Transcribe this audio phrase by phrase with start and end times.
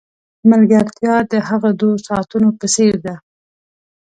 [0.51, 3.15] ملګرتیا د هغو دوو ساعتونو په څېر ده.